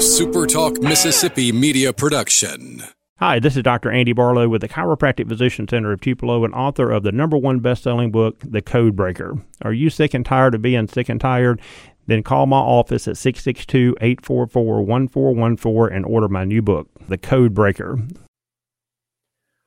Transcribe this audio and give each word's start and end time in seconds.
SuperTalk 0.00 0.82
Mississippi 0.82 1.52
media 1.52 1.92
production. 1.92 2.82
Hi, 3.18 3.38
this 3.38 3.54
is 3.54 3.62
Dr. 3.62 3.90
Andy 3.90 4.14
Barlow 4.14 4.48
with 4.48 4.62
the 4.62 4.68
Chiropractic 4.68 5.28
Physician 5.28 5.68
Center 5.68 5.92
of 5.92 6.00
Tupelo 6.00 6.42
and 6.42 6.54
author 6.54 6.90
of 6.90 7.02
the 7.02 7.12
number 7.12 7.36
one 7.36 7.60
best-selling 7.60 8.10
book, 8.10 8.38
The 8.42 8.62
Code 8.62 8.96
Breaker. 8.96 9.36
Are 9.60 9.74
you 9.74 9.90
sick 9.90 10.14
and 10.14 10.24
tired 10.24 10.54
of 10.54 10.62
being 10.62 10.88
sick 10.88 11.10
and 11.10 11.20
tired? 11.20 11.60
Then 12.06 12.22
call 12.22 12.46
my 12.46 12.56
office 12.56 13.06
at 13.08 13.16
662-844-1414 13.16 15.94
and 15.94 16.06
order 16.06 16.28
my 16.28 16.46
new 16.46 16.62
book, 16.62 16.88
The 17.10 17.18
Code 17.18 17.52
Breaker. 17.52 17.98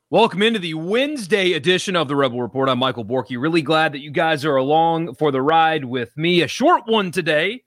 Welcome 0.09 0.41
into 0.41 0.57
the 0.57 0.73
Wednesday 0.73 1.53
edition 1.53 1.95
of 1.95 2.07
the 2.07 2.15
Rebel 2.15 2.41
Report. 2.41 2.69
I'm 2.69 2.79
Michael 2.79 3.05
Borky. 3.05 3.39
Really 3.39 3.61
glad 3.61 3.91
that 3.91 4.01
you 4.01 4.09
guys 4.09 4.43
are 4.45 4.55
along 4.55 5.13
for 5.13 5.31
the 5.31 5.43
ride 5.43 5.85
with 5.85 6.17
me. 6.17 6.41
A 6.41 6.47
short 6.47 6.87
one 6.87 7.11
today 7.11 7.65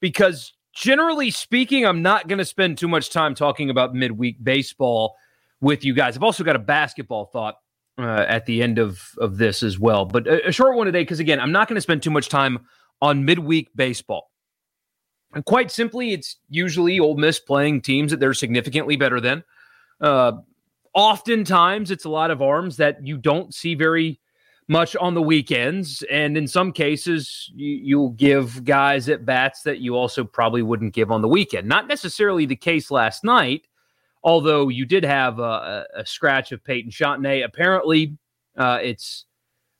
because 0.00 0.54
generally 0.78 1.30
speaking, 1.30 1.84
I'm 1.84 2.02
not 2.02 2.28
going 2.28 2.38
to 2.38 2.44
spend 2.44 2.78
too 2.78 2.88
much 2.88 3.10
time 3.10 3.34
talking 3.34 3.68
about 3.68 3.94
midweek 3.94 4.42
baseball 4.42 5.16
with 5.60 5.84
you 5.84 5.92
guys. 5.92 6.16
I've 6.16 6.22
also 6.22 6.44
got 6.44 6.54
a 6.54 6.60
basketball 6.60 7.26
thought 7.26 7.56
uh, 7.98 8.24
at 8.28 8.46
the 8.46 8.62
end 8.62 8.78
of, 8.78 9.02
of 9.18 9.38
this 9.38 9.64
as 9.64 9.78
well. 9.78 10.04
But 10.04 10.28
a, 10.28 10.48
a 10.48 10.52
short 10.52 10.76
one 10.76 10.86
today 10.86 11.02
because, 11.02 11.18
again, 11.18 11.40
I'm 11.40 11.50
not 11.50 11.66
going 11.66 11.74
to 11.74 11.80
spend 11.80 12.02
too 12.02 12.12
much 12.12 12.28
time 12.28 12.60
on 13.02 13.24
midweek 13.24 13.70
baseball. 13.74 14.30
And 15.34 15.44
quite 15.44 15.70
simply, 15.70 16.12
it's 16.12 16.36
usually 16.48 17.00
Ole 17.00 17.16
Miss 17.16 17.40
playing 17.40 17.82
teams 17.82 18.12
that 18.12 18.20
they're 18.20 18.32
significantly 18.32 18.96
better 18.96 19.20
than. 19.20 19.42
Uh, 20.00 20.32
oftentimes, 20.94 21.90
it's 21.90 22.04
a 22.04 22.08
lot 22.08 22.30
of 22.30 22.40
arms 22.40 22.76
that 22.76 23.04
you 23.04 23.18
don't 23.18 23.52
see 23.52 23.74
very 23.74 24.20
much 24.68 24.94
on 24.96 25.14
the 25.14 25.22
weekends. 25.22 26.04
And 26.10 26.36
in 26.36 26.46
some 26.46 26.72
cases, 26.72 27.50
you, 27.54 27.98
will 27.98 28.10
give 28.10 28.64
guys 28.64 29.08
at 29.08 29.24
bats 29.24 29.62
that 29.62 29.78
you 29.78 29.96
also 29.96 30.24
probably 30.24 30.62
wouldn't 30.62 30.94
give 30.94 31.10
on 31.10 31.22
the 31.22 31.28
weekend. 31.28 31.66
Not 31.66 31.88
necessarily 31.88 32.44
the 32.46 32.56
case 32.56 32.90
last 32.90 33.24
night, 33.24 33.66
although 34.22 34.68
you 34.68 34.84
did 34.84 35.04
have 35.04 35.38
a, 35.38 35.86
a 35.94 36.06
scratch 36.06 36.52
of 36.52 36.62
Peyton 36.62 36.90
Chatagnier. 36.90 37.44
Apparently, 37.44 38.16
uh, 38.56 38.78
it's 38.82 39.24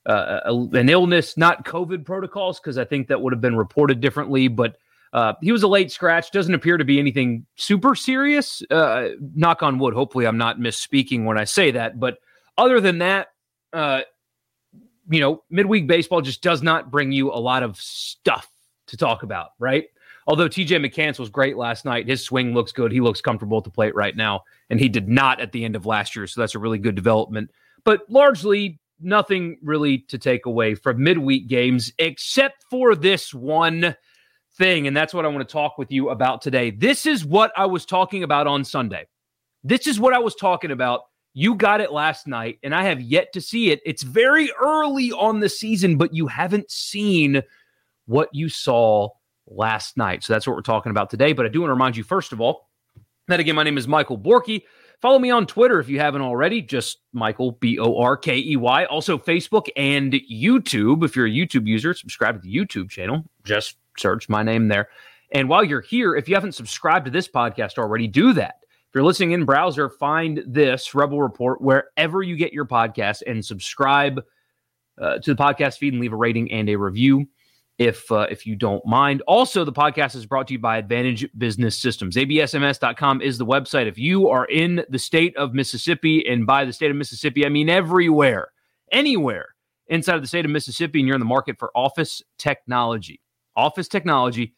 uh, 0.06 0.40
a, 0.46 0.54
an 0.72 0.88
illness, 0.88 1.36
not 1.36 1.66
COVID 1.66 2.06
protocols, 2.06 2.58
because 2.58 2.78
I 2.78 2.84
think 2.84 3.08
that 3.08 3.20
would 3.20 3.34
have 3.34 3.42
been 3.42 3.56
reported 3.56 4.00
differently. 4.00 4.48
But 4.48 4.76
uh, 5.12 5.34
he 5.42 5.52
was 5.52 5.62
a 5.62 5.68
late 5.68 5.90
scratch. 5.92 6.30
Doesn't 6.30 6.54
appear 6.54 6.78
to 6.78 6.84
be 6.84 6.98
anything 6.98 7.44
super 7.56 7.94
serious. 7.94 8.62
Uh, 8.70 9.08
knock 9.34 9.62
on 9.62 9.78
wood. 9.78 9.92
Hopefully, 9.92 10.26
I'm 10.26 10.38
not 10.38 10.58
misspeaking 10.58 11.24
when 11.24 11.36
I 11.36 11.44
say 11.44 11.72
that. 11.72 12.00
But 12.00 12.18
other 12.56 12.80
than 12.80 12.98
that, 12.98 13.28
uh, 13.74 14.00
you 15.08 15.20
know, 15.20 15.42
midweek 15.50 15.86
baseball 15.86 16.20
just 16.20 16.42
does 16.42 16.62
not 16.62 16.90
bring 16.90 17.12
you 17.12 17.30
a 17.32 17.40
lot 17.40 17.62
of 17.62 17.76
stuff 17.76 18.48
to 18.88 18.96
talk 18.96 19.22
about, 19.22 19.50
right? 19.58 19.86
Although 20.26 20.48
TJ 20.48 20.84
McCants 20.84 21.18
was 21.18 21.30
great 21.30 21.56
last 21.56 21.86
night, 21.86 22.06
his 22.06 22.22
swing 22.22 22.52
looks 22.52 22.72
good. 22.72 22.92
He 22.92 23.00
looks 23.00 23.22
comfortable 23.22 23.58
at 23.58 23.64
the 23.64 23.70
plate 23.70 23.94
right 23.94 24.14
now, 24.14 24.42
and 24.68 24.78
he 24.78 24.88
did 24.88 25.08
not 25.08 25.40
at 25.40 25.52
the 25.52 25.64
end 25.64 25.74
of 25.74 25.86
last 25.86 26.14
year. 26.14 26.26
So 26.26 26.40
that's 26.40 26.54
a 26.54 26.58
really 26.58 26.78
good 26.78 26.94
development. 26.94 27.50
But 27.84 28.02
largely, 28.10 28.78
nothing 29.00 29.58
really 29.62 29.98
to 30.08 30.18
take 30.18 30.44
away 30.44 30.74
from 30.74 31.02
midweek 31.02 31.48
games 31.48 31.92
except 31.98 32.64
for 32.68 32.94
this 32.94 33.32
one 33.32 33.96
thing. 34.58 34.86
And 34.86 34.96
that's 34.96 35.14
what 35.14 35.24
I 35.24 35.28
want 35.28 35.48
to 35.48 35.52
talk 35.52 35.78
with 35.78 35.90
you 35.90 36.10
about 36.10 36.42
today. 36.42 36.70
This 36.70 37.06
is 37.06 37.24
what 37.24 37.52
I 37.56 37.64
was 37.64 37.86
talking 37.86 38.22
about 38.22 38.46
on 38.46 38.64
Sunday. 38.64 39.06
This 39.64 39.86
is 39.86 39.98
what 39.98 40.12
I 40.12 40.18
was 40.18 40.34
talking 40.34 40.72
about 40.72 41.02
you 41.38 41.54
got 41.54 41.80
it 41.80 41.92
last 41.92 42.26
night, 42.26 42.58
and 42.64 42.74
I 42.74 42.82
have 42.82 43.00
yet 43.00 43.32
to 43.34 43.40
see 43.40 43.70
it. 43.70 43.80
It's 43.86 44.02
very 44.02 44.50
early 44.60 45.12
on 45.12 45.38
the 45.38 45.48
season, 45.48 45.96
but 45.96 46.12
you 46.12 46.26
haven't 46.26 46.68
seen 46.68 47.44
what 48.06 48.28
you 48.32 48.48
saw 48.48 49.10
last 49.46 49.96
night. 49.96 50.24
So 50.24 50.32
that's 50.32 50.48
what 50.48 50.56
we're 50.56 50.62
talking 50.62 50.90
about 50.90 51.10
today. 51.10 51.32
But 51.32 51.46
I 51.46 51.48
do 51.48 51.60
want 51.60 51.68
to 51.68 51.74
remind 51.74 51.96
you, 51.96 52.02
first 52.02 52.32
of 52.32 52.40
all, 52.40 52.68
that 53.28 53.38
again, 53.38 53.54
my 53.54 53.62
name 53.62 53.78
is 53.78 53.86
Michael 53.86 54.18
Borky. 54.18 54.64
Follow 55.00 55.20
me 55.20 55.30
on 55.30 55.46
Twitter 55.46 55.78
if 55.78 55.88
you 55.88 56.00
haven't 56.00 56.22
already, 56.22 56.60
just 56.60 57.02
Michael, 57.12 57.52
B 57.52 57.78
O 57.78 57.96
R 58.00 58.16
K 58.16 58.36
E 58.36 58.56
Y. 58.56 58.84
Also, 58.86 59.16
Facebook 59.16 59.68
and 59.76 60.14
YouTube. 60.14 61.04
If 61.04 61.14
you're 61.14 61.26
a 61.26 61.30
YouTube 61.30 61.68
user, 61.68 61.94
subscribe 61.94 62.34
to 62.34 62.40
the 62.40 62.52
YouTube 62.52 62.90
channel. 62.90 63.22
Just 63.44 63.76
search 63.96 64.28
my 64.28 64.42
name 64.42 64.66
there. 64.66 64.88
And 65.32 65.48
while 65.48 65.62
you're 65.62 65.82
here, 65.82 66.16
if 66.16 66.28
you 66.28 66.34
haven't 66.34 66.56
subscribed 66.56 67.04
to 67.04 67.12
this 67.12 67.28
podcast 67.28 67.78
already, 67.78 68.08
do 68.08 68.32
that. 68.32 68.56
You're 68.98 69.04
listening 69.04 69.30
in 69.30 69.44
browser, 69.44 69.88
find 69.88 70.42
this 70.44 70.92
Rebel 70.92 71.22
Report 71.22 71.60
wherever 71.60 72.20
you 72.20 72.34
get 72.34 72.52
your 72.52 72.64
podcast 72.64 73.22
and 73.28 73.44
subscribe 73.44 74.20
uh, 75.00 75.18
to 75.18 75.34
the 75.34 75.40
podcast 75.40 75.78
feed 75.78 75.92
and 75.92 76.02
leave 76.02 76.12
a 76.12 76.16
rating 76.16 76.50
and 76.50 76.68
a 76.68 76.74
review 76.74 77.28
if 77.78 78.10
uh, 78.10 78.26
if 78.28 78.44
you 78.44 78.56
don't 78.56 78.84
mind. 78.84 79.22
Also, 79.28 79.64
the 79.64 79.72
podcast 79.72 80.16
is 80.16 80.26
brought 80.26 80.48
to 80.48 80.54
you 80.54 80.58
by 80.58 80.78
Advantage 80.78 81.28
Business 81.38 81.78
Systems. 81.78 82.16
ABSMS.com 82.16 83.22
is 83.22 83.38
the 83.38 83.46
website. 83.46 83.86
If 83.86 83.98
you 83.98 84.30
are 84.30 84.46
in 84.46 84.84
the 84.88 84.98
state 84.98 85.36
of 85.36 85.54
Mississippi, 85.54 86.28
and 86.28 86.44
by 86.44 86.64
the 86.64 86.72
state 86.72 86.90
of 86.90 86.96
Mississippi, 86.96 87.46
I 87.46 87.50
mean 87.50 87.70
everywhere, 87.70 88.48
anywhere 88.90 89.54
inside 89.86 90.16
of 90.16 90.22
the 90.22 90.26
state 90.26 90.44
of 90.44 90.50
Mississippi, 90.50 90.98
and 90.98 91.06
you're 91.06 91.14
in 91.14 91.20
the 91.20 91.24
market 91.24 91.56
for 91.56 91.70
office 91.76 92.20
technology, 92.36 93.20
office 93.54 93.86
technology, 93.86 94.56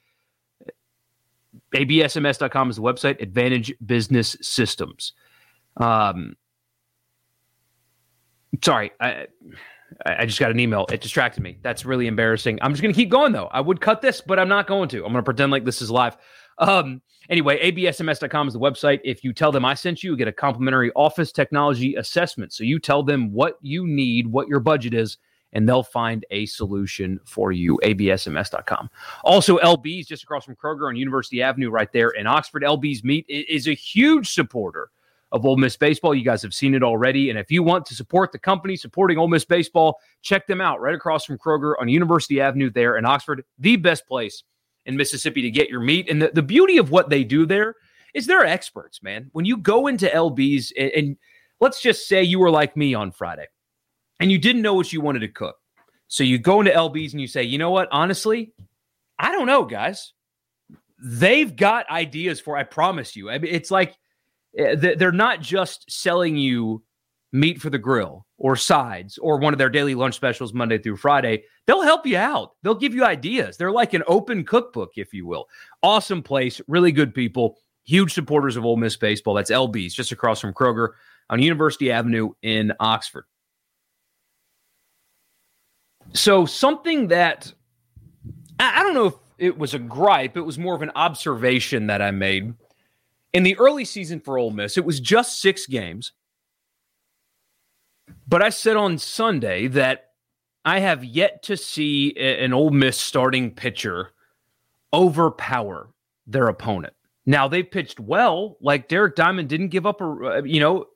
absms.com 1.75 2.71
is 2.71 2.77
the 2.77 2.83
website, 2.83 3.21
Advantage 3.21 3.73
Business 3.85 4.37
Systems. 4.41 5.13
Um, 5.77 6.37
sorry, 8.63 8.93
I, 9.01 9.27
I 10.07 10.27
just 10.27 10.39
got 10.39 10.51
an 10.51 10.61
email. 10.61 10.87
It 10.91 11.01
distracted 11.01 11.43
me. 11.43 11.59
That's 11.63 11.85
really 11.85 12.07
embarrassing. 12.07 12.59
I'm 12.63 12.73
just 12.73 12.83
going 12.83 12.95
to 12.95 12.99
keep 12.99 13.11
going, 13.11 13.33
though. 13.33 13.47
I 13.47 13.61
would 13.61 13.81
cut 13.81 14.03
this, 14.03 14.21
but 14.21 14.39
I'm 14.39 14.49
not 14.49 14.67
going 14.67 14.89
to. 14.91 14.99
I'm 14.99 15.13
going 15.13 15.17
to 15.17 15.23
pretend 15.23 15.53
like 15.53 15.65
this 15.65 15.83
is 15.83 15.91
live. 15.91 16.17
Um, 16.59 17.01
anyway, 17.29 17.73
absms.com 17.73 18.49
is 18.49 18.55
the 18.55 18.61
website. 18.61 19.01
If 19.05 19.25
you 19.25 19.33
tell 19.33 19.51
them 19.51 19.65
I 19.65 19.75
sent 19.75 20.03
you, 20.03 20.11
you 20.11 20.17
get 20.17 20.29
a 20.29 20.33
complimentary 20.33 20.93
office 20.95 21.33
technology 21.33 21.95
assessment. 21.95 22.53
So 22.53 22.65
you 22.65 22.79
tell 22.79 23.03
them 23.03 23.33
what 23.33 23.59
you 23.63 23.87
need, 23.87 24.27
what 24.27 24.49
your 24.49 24.61
budget 24.61 24.95
is, 24.95 25.19
and 25.53 25.69
they'll 25.69 25.83
find 25.83 26.25
a 26.31 26.47
solution 26.47 27.21
for 27.25 27.53
you. 27.53 27.79
ABSMS.com. 27.83 28.91
Also, 29.25 29.59
LB's 29.59 30.07
just 30.07 30.23
across 30.23 30.45
from 30.45 30.57
Kroger 30.57 30.89
on 30.89 30.97
University 30.97 31.43
Avenue, 31.43 31.71
right 31.71 31.93
there 31.93 32.11
in 32.11 32.27
Oxford. 32.27 32.63
LB's 32.63 33.05
Meat 33.05 33.27
is 33.29 33.69
a 33.69 33.75
huge 33.75 34.33
supporter 34.33 34.91
of 35.33 35.47
Ole 35.47 35.57
Miss 35.57 35.77
baseball. 35.77 36.15
You 36.15 36.25
guys 36.25 36.43
have 36.43 36.55
seen 36.55 36.75
it 36.75 36.83
already. 36.83 37.31
And 37.31 37.39
if 37.39 37.51
you 37.51 37.63
want 37.63 37.87
to 37.87 37.95
support 37.95 38.33
the 38.33 38.39
company 38.39 38.77
supporting 38.77 39.19
Ole 39.19 39.29
Miss 39.29 39.45
baseball, 39.45 40.01
check 40.23 40.47
them 40.47 40.61
out 40.61 40.81
right 40.81 40.95
across 40.95 41.25
from 41.25 41.39
Kroger 41.39 41.75
on 41.81 41.89
University 41.89 42.41
Avenue 42.41 42.71
there 42.71 42.97
in 42.97 43.05
Oxford, 43.05 43.45
the 43.59 43.77
best 43.77 44.07
place 44.07 44.43
in 44.87 44.97
Mississippi 44.97 45.43
to 45.43 45.51
get 45.51 45.69
your 45.69 45.81
meat. 45.81 46.11
And 46.11 46.21
the, 46.21 46.31
the 46.35 46.43
beauty 46.43 46.79
of 46.79 46.91
what 46.91 47.11
they 47.11 47.23
do 47.23 47.47
there 47.47 47.77
is 48.15 48.27
they're 48.27 48.45
experts, 48.45 49.03
man. 49.03 49.31
When 49.33 49.45
you 49.45 49.57
go 49.57 49.87
into 49.87 50.07
LB's 50.07 50.73
and, 50.77 50.91
and 50.91 51.17
let's 51.61 51.81
just 51.81 52.09
say 52.09 52.23
you 52.23 52.41
were 52.41 52.51
like 52.51 52.77
me 52.77 52.95
on 52.95 53.13
Friday 53.13 53.47
and 54.21 54.31
you 54.31 54.39
didn't 54.39 54.63
know 54.63 54.75
what 54.75 54.93
you 54.93 55.01
wanted 55.01 55.21
to 55.21 55.29
cook. 55.29 55.57
So 56.09 56.23
you 56.25 56.39
go 56.39 56.61
into 56.61 56.73
LB's 56.73 57.13
and 57.13 57.21
you 57.21 57.27
say, 57.27 57.43
you 57.43 57.59
know 57.59 57.71
what? 57.71 57.89
Honestly, 57.91 58.53
I 59.19 59.33
don't 59.33 59.47
know, 59.47 59.65
guys. 59.65 60.13
They've 61.03 61.55
got 61.55 61.91
ideas 61.91 62.41
for, 62.41 62.57
I 62.57 62.65
promise 62.65 63.17
you. 63.17 63.31
I 63.31 63.39
mean, 63.39 63.55
it's 63.55 63.71
like 63.71 63.97
eh, 64.57 64.75
they're 64.77 65.13
not 65.13 65.41
just 65.41 65.91
selling 65.91 66.37
you 66.37 66.83
meat 67.33 67.61
for 67.61 67.71
the 67.71 67.79
grill 67.79 68.27
or 68.39 68.57
sides 68.57 69.19
or 69.19 69.39
one 69.39 69.55
of 69.55 69.59
their 69.59 69.71
daily 69.71 69.95
lunch 69.95 70.17
specials 70.17 70.53
Monday 70.53 70.79
through 70.79 70.97
Friday. 70.97 71.45
They'll 71.67 71.83
help 71.83 72.07
you 72.07 72.17
out. 72.17 72.53
They'll 72.63 72.75
give 72.75 72.95
you 72.95 73.05
ideas. 73.05 73.57
They're 73.57 73.71
like 73.71 73.95
an 73.95 74.03
open 74.07 74.45
cookbook, 74.45 74.91
if 74.97 75.15
you 75.15 75.27
will. 75.27 75.47
Awesome 75.83 76.23
place, 76.23 76.61
really 76.67 76.93
good 76.93 77.15
people, 77.15 77.57
huge 77.85 78.13
supporters 78.13 78.57
of 78.57 78.65
Ole 78.65 78.77
Miss 78.77 78.97
baseball. 78.97 79.35
That's 79.35 79.51
LB's 79.51 79.95
just 79.95 80.13
across 80.13 80.41
from 80.41 80.53
Kroger 80.53 80.89
on 81.31 81.41
University 81.41 81.93
Avenue 81.93 82.31
in 82.43 82.73
Oxford. 82.81 83.25
So 86.13 86.45
something 86.47 87.09
that 87.09 87.53
I 88.59 88.83
don't 88.83 88.95
know 88.95 89.07
if 89.07 89.15
it 89.39 89.59
was 89.59 89.75
a 89.75 89.79
gripe, 89.79 90.37
it 90.37 90.43
was 90.43 90.59
more 90.59 90.75
of 90.75 90.83
an 90.83 90.93
observation 90.95 91.87
that 91.87 92.03
I 92.03 92.11
made. 92.11 92.55
In 93.33 93.43
the 93.43 93.57
early 93.59 93.85
season 93.85 94.21
for 94.21 94.39
Ole 94.39 94.51
Miss, 94.51 94.77
it 94.77 94.85
was 94.85 95.01
just 95.01 95.41
six 95.41 95.67
games. 95.67 96.13
But 98.27 98.43
I 98.43 98.51
said 98.51 98.77
on 98.77 98.99
Sunday 98.99 99.69
that 99.69 100.11
I 100.65 100.81
have 100.81 101.05
yet 101.05 101.43
to 101.45 101.57
see 101.57 102.15
an 102.17 102.53
Ole 102.53 102.71
Miss 102.71 102.99
starting 102.99 103.53
pitcher 103.53 104.11
overpower 104.93 105.91
their 106.27 106.49
opponent. 106.49 106.93
Now 107.25 107.49
they've 107.49 107.69
pitched 107.69 108.01
well, 108.01 108.57
like 108.61 108.89
Derek 108.89 109.15
Diamond 109.15 109.49
didn't 109.49 109.69
give 109.69 109.87
up 109.87 110.01
a 110.01 110.05
uh, 110.05 110.43
you 110.45 110.61
know 110.61 110.87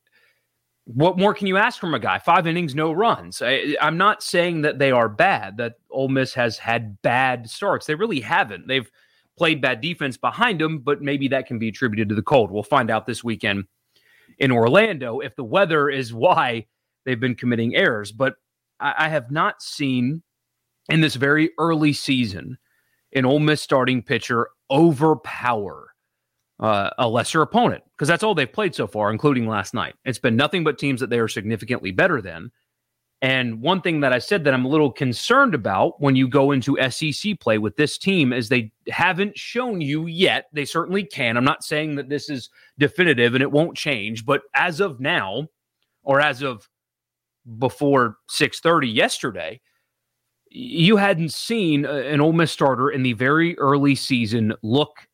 what 0.86 1.18
more 1.18 1.32
can 1.32 1.46
you 1.46 1.56
ask 1.56 1.80
from 1.80 1.94
a 1.94 1.98
guy? 1.98 2.18
Five 2.18 2.46
innings, 2.46 2.74
no 2.74 2.92
runs. 2.92 3.40
I, 3.40 3.76
am 3.80 3.96
not 3.96 4.22
saying 4.22 4.62
that 4.62 4.78
they 4.78 4.90
are 4.90 5.08
bad, 5.08 5.56
that 5.56 5.74
Ole 5.90 6.08
Miss 6.08 6.34
has 6.34 6.58
had 6.58 7.00
bad 7.00 7.48
starts. 7.48 7.86
They 7.86 7.94
really 7.94 8.20
haven't. 8.20 8.68
They've 8.68 8.90
played 9.38 9.62
bad 9.62 9.80
defense 9.80 10.16
behind 10.16 10.60
them, 10.60 10.80
but 10.80 11.00
maybe 11.00 11.28
that 11.28 11.46
can 11.46 11.58
be 11.58 11.68
attributed 11.68 12.10
to 12.10 12.14
the 12.14 12.22
cold. 12.22 12.50
We'll 12.50 12.62
find 12.62 12.90
out 12.90 13.06
this 13.06 13.24
weekend 13.24 13.64
in 14.38 14.52
Orlando 14.52 15.20
if 15.20 15.34
the 15.36 15.44
weather 15.44 15.88
is 15.88 16.12
why 16.12 16.66
they've 17.04 17.20
been 17.20 17.34
committing 17.34 17.74
errors. 17.74 18.12
But 18.12 18.34
I, 18.78 18.94
I 18.98 19.08
have 19.08 19.30
not 19.30 19.62
seen 19.62 20.22
in 20.90 21.00
this 21.00 21.14
very 21.14 21.50
early 21.58 21.94
season 21.94 22.58
an 23.12 23.24
Ole 23.24 23.40
Miss 23.40 23.62
starting 23.62 24.02
pitcher 24.02 24.48
overpower 24.70 25.83
uh, 26.60 26.90
a 26.98 27.08
lesser 27.08 27.42
opponent 27.42 27.82
because 27.92 28.08
that's 28.08 28.22
all 28.22 28.34
they've 28.34 28.52
played 28.52 28.74
so 28.74 28.86
far, 28.86 29.10
including 29.10 29.46
last 29.46 29.74
night. 29.74 29.94
It's 30.04 30.18
been 30.18 30.36
nothing 30.36 30.64
but 30.64 30.78
teams 30.78 31.00
that 31.00 31.10
they 31.10 31.18
are 31.18 31.28
significantly 31.28 31.90
better 31.90 32.20
than. 32.20 32.50
And 33.22 33.62
one 33.62 33.80
thing 33.80 34.00
that 34.00 34.12
I 34.12 34.18
said 34.18 34.44
that 34.44 34.52
I'm 34.52 34.66
a 34.66 34.68
little 34.68 34.92
concerned 34.92 35.54
about 35.54 35.98
when 36.00 36.14
you 36.14 36.28
go 36.28 36.52
into 36.52 36.76
SEC 36.90 37.40
play 37.40 37.56
with 37.56 37.76
this 37.76 37.96
team 37.96 38.34
is 38.34 38.48
they 38.48 38.70
haven't 38.88 39.38
shown 39.38 39.80
you 39.80 40.06
yet. 40.06 40.46
They 40.52 40.66
certainly 40.66 41.04
can. 41.04 41.36
I'm 41.36 41.44
not 41.44 41.64
saying 41.64 41.94
that 41.94 42.10
this 42.10 42.28
is 42.28 42.50
definitive 42.78 43.34
and 43.34 43.40
it 43.40 43.50
won't 43.50 43.78
change, 43.78 44.26
but 44.26 44.42
as 44.54 44.78
of 44.78 45.00
now, 45.00 45.48
or 46.02 46.20
as 46.20 46.42
of 46.42 46.68
before 47.58 48.18
6:30 48.28 48.92
yesterday, 48.92 49.60
you 50.50 50.96
hadn't 50.96 51.32
seen 51.32 51.84
an 51.84 52.20
Ole 52.20 52.32
Miss 52.32 52.52
starter 52.52 52.90
in 52.90 53.02
the 53.02 53.14
very 53.14 53.58
early 53.58 53.94
season 53.94 54.52
look 54.62 55.08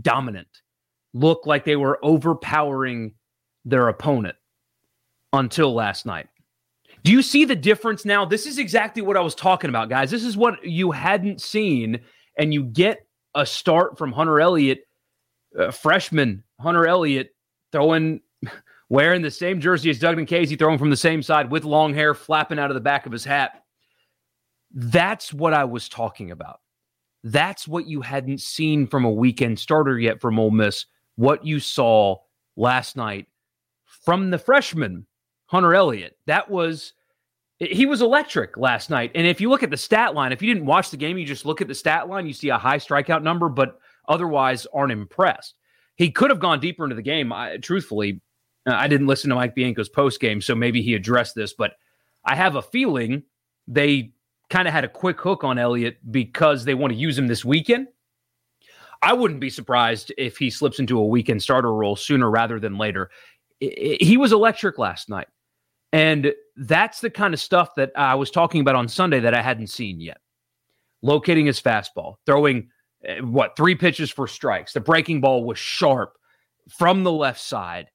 dominant, 0.00 0.61
look 1.14 1.46
like 1.46 1.64
they 1.64 1.76
were 1.76 1.98
overpowering 2.02 3.14
their 3.64 3.88
opponent 3.88 4.36
until 5.32 5.74
last 5.74 6.06
night. 6.06 6.28
Do 7.04 7.12
you 7.12 7.22
see 7.22 7.44
the 7.44 7.56
difference 7.56 8.04
now? 8.04 8.24
This 8.24 8.46
is 8.46 8.58
exactly 8.58 9.02
what 9.02 9.16
I 9.16 9.20
was 9.20 9.34
talking 9.34 9.70
about, 9.70 9.88
guys. 9.88 10.10
This 10.10 10.24
is 10.24 10.36
what 10.36 10.64
you 10.64 10.92
hadn't 10.92 11.40
seen, 11.40 12.00
and 12.38 12.54
you 12.54 12.64
get 12.64 13.06
a 13.34 13.44
start 13.44 13.98
from 13.98 14.12
Hunter 14.12 14.40
Elliott, 14.40 14.86
uh, 15.58 15.70
freshman 15.70 16.44
Hunter 16.60 16.86
Elliott, 16.86 17.34
throwing, 17.72 18.20
wearing 18.88 19.22
the 19.22 19.30
same 19.30 19.60
jersey 19.60 19.90
as 19.90 19.98
Doug 19.98 20.16
Nikhazy, 20.16 20.58
throwing 20.58 20.78
from 20.78 20.90
the 20.90 20.96
same 20.96 21.22
side 21.22 21.50
with 21.50 21.64
long 21.64 21.92
hair 21.92 22.14
flapping 22.14 22.58
out 22.58 22.70
of 22.70 22.74
the 22.74 22.80
back 22.80 23.06
of 23.06 23.12
his 23.12 23.24
hat. 23.24 23.62
That's 24.72 25.32
what 25.32 25.52
I 25.52 25.64
was 25.64 25.88
talking 25.88 26.30
about. 26.30 26.60
That's 27.24 27.66
what 27.66 27.86
you 27.86 28.00
hadn't 28.00 28.40
seen 28.40 28.86
from 28.86 29.04
a 29.04 29.10
weekend 29.10 29.58
starter 29.58 29.98
yet 29.98 30.20
from 30.20 30.38
Ole 30.38 30.50
Miss. 30.50 30.86
What 31.16 31.44
you 31.44 31.60
saw 31.60 32.16
last 32.56 32.96
night 32.96 33.26
from 33.84 34.30
the 34.30 34.38
freshman 34.38 35.06
Hunter 35.46 35.74
Elliott. 35.74 36.16
That 36.26 36.50
was 36.50 36.94
he 37.58 37.86
was 37.86 38.02
electric 38.02 38.56
last 38.56 38.90
night. 38.90 39.12
And 39.14 39.26
if 39.26 39.40
you 39.40 39.48
look 39.48 39.62
at 39.62 39.70
the 39.70 39.76
stat 39.76 40.14
line, 40.14 40.32
if 40.32 40.42
you 40.42 40.52
didn't 40.52 40.66
watch 40.66 40.90
the 40.90 40.96
game, 40.96 41.16
you 41.16 41.24
just 41.24 41.46
look 41.46 41.60
at 41.60 41.68
the 41.68 41.74
stat 41.74 42.08
line, 42.08 42.26
you 42.26 42.32
see 42.32 42.48
a 42.48 42.58
high 42.58 42.78
strikeout 42.78 43.22
number, 43.22 43.48
but 43.48 43.78
otherwise 44.08 44.66
aren't 44.74 44.90
impressed. 44.90 45.54
He 45.94 46.10
could 46.10 46.30
have 46.30 46.40
gone 46.40 46.58
deeper 46.58 46.82
into 46.82 46.96
the 46.96 47.02
game. 47.02 47.32
I, 47.32 47.58
truthfully, 47.58 48.20
uh, 48.66 48.74
I 48.74 48.88
didn't 48.88 49.06
listen 49.06 49.30
to 49.30 49.36
Mike 49.36 49.54
Bianco's 49.54 49.88
post 49.88 50.20
game, 50.20 50.40
so 50.40 50.54
maybe 50.54 50.82
he 50.82 50.94
addressed 50.94 51.36
this, 51.36 51.52
but 51.52 51.74
I 52.24 52.34
have 52.34 52.56
a 52.56 52.62
feeling 52.62 53.22
they 53.68 54.12
kind 54.50 54.66
of 54.66 54.74
had 54.74 54.84
a 54.84 54.88
quick 54.88 55.20
hook 55.20 55.44
on 55.44 55.58
Elliott 55.58 55.98
because 56.10 56.64
they 56.64 56.74
want 56.74 56.92
to 56.92 56.98
use 56.98 57.16
him 57.16 57.28
this 57.28 57.44
weekend. 57.44 57.88
I 59.02 59.12
wouldn't 59.12 59.40
be 59.40 59.50
surprised 59.50 60.12
if 60.16 60.38
he 60.38 60.48
slips 60.48 60.78
into 60.78 60.98
a 60.98 61.06
weekend 61.06 61.42
starter 61.42 61.74
role 61.74 61.96
sooner 61.96 62.30
rather 62.30 62.60
than 62.60 62.78
later. 62.78 63.10
He 63.60 64.16
was 64.16 64.32
electric 64.32 64.78
last 64.78 65.08
night. 65.08 65.28
And 65.92 66.32
that's 66.56 67.00
the 67.00 67.10
kind 67.10 67.34
of 67.34 67.40
stuff 67.40 67.74
that 67.76 67.92
I 67.96 68.14
was 68.14 68.30
talking 68.30 68.60
about 68.60 68.76
on 68.76 68.88
Sunday 68.88 69.20
that 69.20 69.34
I 69.34 69.42
hadn't 69.42 69.66
seen 69.68 70.00
yet. 70.00 70.18
Locating 71.02 71.46
his 71.46 71.60
fastball, 71.60 72.16
throwing 72.26 72.68
eh, 73.04 73.20
what 73.20 73.56
three 73.56 73.74
pitches 73.74 74.10
for 74.10 74.26
strikes. 74.26 74.72
The 74.72 74.80
breaking 74.80 75.20
ball 75.20 75.44
was 75.44 75.58
sharp 75.58 76.16
from 76.70 77.02
the 77.02 77.12
left 77.12 77.40
side. 77.40 77.88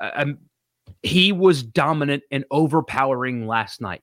Um, 0.00 0.38
he 1.02 1.32
was 1.32 1.62
dominant 1.62 2.22
and 2.30 2.44
overpowering 2.50 3.46
last 3.46 3.80
night. 3.80 4.02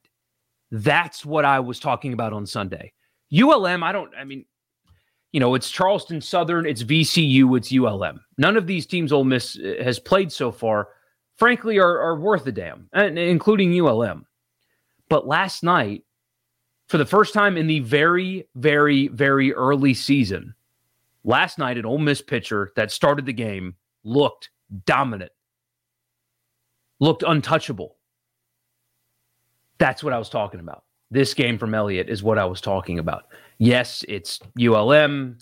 That's 0.72 1.26
what 1.26 1.46
I 1.46 1.62
was 1.62 1.80
talking 1.80 2.14
about 2.14 2.34
on 2.34 2.46
Sunday. 2.46 2.94
ULM, 3.34 3.84
I 3.84 3.92
don't, 3.92 4.12
I 4.16 4.24
mean, 4.24 4.46
you 5.32 5.40
know, 5.40 5.56
it's 5.56 5.70
Charleston 5.70 6.22
Southern, 6.22 6.66
it's 6.66 6.84
VCU, 6.84 7.58
it's 7.58 7.74
ULM. 7.74 8.20
None 8.38 8.58
of 8.58 8.68
these 8.68 8.86
teams 8.86 9.12
Ole 9.12 9.24
Miss 9.24 9.58
eh, 9.64 9.84
has 9.84 10.00
played 10.00 10.32
so 10.32 10.52
far 10.52 10.90
frankly, 11.40 11.80
are, 11.80 12.00
are 12.00 12.20
worth 12.20 12.46
a 12.46 12.52
damn, 12.52 12.90
including 12.94 13.74
ULM. 13.80 14.26
But 15.08 15.26
last 15.26 15.64
night, 15.64 16.04
for 16.88 16.98
the 16.98 17.06
first 17.06 17.34
time 17.34 17.56
in 17.56 17.66
the 17.66 17.80
very, 17.80 18.48
very, 18.56 19.08
very 19.08 19.54
early 19.54 19.94
season, 19.94 20.54
last 21.24 21.58
night 21.58 21.78
an 21.78 21.86
Ole 21.86 21.98
Miss 21.98 22.22
pitcher 22.22 22.72
that 22.76 22.92
started 22.92 23.26
the 23.26 23.34
game 23.34 23.76
looked 24.04 24.50
dominant, 24.86 25.32
looked 27.00 27.24
untouchable. 27.24 27.96
That's 29.78 30.04
what 30.04 30.12
I 30.12 30.20
was 30.20 30.30
talking 30.30 30.60
about. 30.60 30.84
This 31.12 31.34
game 31.34 31.58
from 31.58 31.74
Elliott 31.74 32.10
is 32.10 32.22
what 32.22 32.38
I 32.38 32.46
was 32.46 32.62
talking 32.62 33.00
about. 33.00 33.26
Yes, 33.58 34.06
it's 34.08 34.40
ULM. 34.60 35.38